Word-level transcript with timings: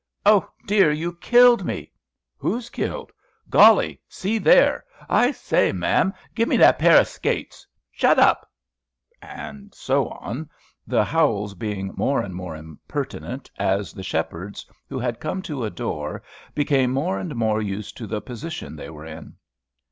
"Oh, 0.25 0.49
dear! 0.65 0.91
you 0.91 1.13
killed 1.13 1.63
me!" 1.63 1.91
"Who's 2.37 2.71
killed?" 2.71 3.11
"Golly! 3.51 4.01
see 4.09 4.39
there!" 4.39 4.83
"I 5.07 5.29
say, 5.29 5.71
ma'am, 5.71 6.11
give 6.33 6.47
me 6.49 6.57
that 6.57 6.79
pair 6.79 6.99
of 6.99 7.07
skates!" 7.07 7.67
"Shut 7.91 8.17
up" 8.17 8.49
and 9.21 9.71
so 9.75 10.07
on, 10.09 10.49
the 10.87 11.03
howls 11.03 11.53
being 11.53 11.93
more 11.95 12.19
and 12.19 12.33
more 12.33 12.55
impertinent, 12.55 13.51
as 13.59 13.93
the 13.93 14.01
shepherds 14.01 14.65
who 14.89 14.97
had 14.97 15.19
come 15.19 15.43
to 15.43 15.63
adore 15.63 16.23
became 16.55 16.89
more 16.91 17.19
and 17.19 17.35
more 17.35 17.61
used 17.61 17.95
to 17.97 18.07
the 18.07 18.21
position 18.21 18.75
they 18.75 18.89
were 18.89 19.05
in. 19.05 19.35